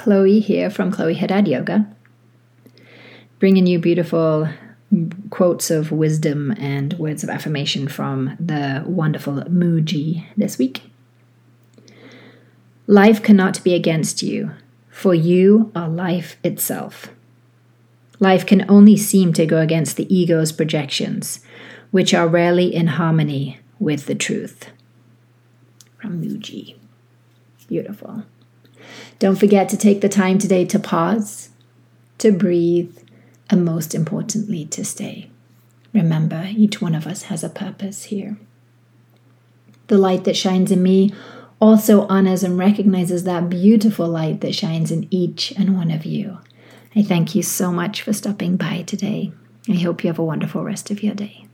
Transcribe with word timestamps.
Chloe 0.00 0.40
here 0.40 0.70
from 0.70 0.90
Chloe 0.90 1.12
Haddad 1.12 1.46
Yoga, 1.46 1.86
bringing 3.38 3.66
you 3.66 3.78
beautiful 3.78 4.48
quotes 5.28 5.70
of 5.70 5.92
wisdom 5.92 6.52
and 6.52 6.94
words 6.94 7.22
of 7.22 7.28
affirmation 7.28 7.86
from 7.86 8.34
the 8.40 8.82
wonderful 8.86 9.42
Mooji 9.42 10.24
this 10.38 10.56
week. 10.56 10.84
Life 12.86 13.22
cannot 13.22 13.62
be 13.62 13.74
against 13.74 14.22
you, 14.22 14.52
for 14.88 15.14
you 15.14 15.70
are 15.76 15.90
life 15.90 16.38
itself. 16.42 17.10
Life 18.20 18.46
can 18.46 18.64
only 18.70 18.96
seem 18.96 19.34
to 19.34 19.44
go 19.44 19.58
against 19.58 19.98
the 19.98 20.08
ego's 20.14 20.50
projections, 20.50 21.40
which 21.90 22.14
are 22.14 22.26
rarely 22.26 22.74
in 22.74 22.86
harmony 22.86 23.60
with 23.78 24.06
the 24.06 24.14
truth. 24.14 24.70
From 25.98 26.22
Mooji. 26.22 26.76
Beautiful. 27.68 28.24
Don't 29.20 29.36
forget 29.36 29.68
to 29.68 29.76
take 29.76 30.00
the 30.00 30.08
time 30.08 30.38
today 30.38 30.64
to 30.64 30.78
pause, 30.78 31.50
to 32.18 32.32
breathe, 32.32 32.96
and 33.50 33.64
most 33.64 33.94
importantly, 33.94 34.64
to 34.64 34.82
stay. 34.82 35.30
Remember, 35.92 36.48
each 36.56 36.80
one 36.80 36.94
of 36.94 37.06
us 37.06 37.24
has 37.24 37.44
a 37.44 37.50
purpose 37.50 38.04
here. 38.04 38.38
The 39.88 39.98
light 39.98 40.24
that 40.24 40.38
shines 40.38 40.72
in 40.72 40.82
me 40.82 41.12
also 41.60 42.06
honors 42.06 42.42
and 42.42 42.56
recognizes 42.56 43.24
that 43.24 43.50
beautiful 43.50 44.08
light 44.08 44.40
that 44.40 44.54
shines 44.54 44.90
in 44.90 45.06
each 45.10 45.52
and 45.52 45.76
one 45.76 45.90
of 45.90 46.06
you. 46.06 46.38
I 46.96 47.02
thank 47.02 47.34
you 47.34 47.42
so 47.42 47.70
much 47.70 48.00
for 48.00 48.14
stopping 48.14 48.56
by 48.56 48.82
today. 48.82 49.32
I 49.68 49.74
hope 49.74 50.02
you 50.02 50.08
have 50.08 50.18
a 50.18 50.24
wonderful 50.24 50.64
rest 50.64 50.90
of 50.90 51.02
your 51.02 51.14
day. 51.14 51.46